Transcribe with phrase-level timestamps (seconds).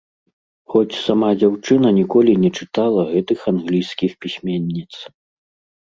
[0.73, 4.91] Хоць сама дзяўчына ніколі не чытала гэтых англійскіх пісьменніц.